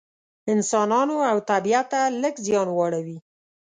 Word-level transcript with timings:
انسانانو 0.53 1.15
او 1.31 1.37
طبیعت 1.51 1.85
ته 1.91 2.01
لږ 2.21 2.35
زیان 2.45 2.67
واړوي. 2.71 3.17